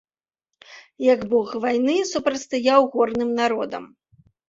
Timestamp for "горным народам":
2.97-3.83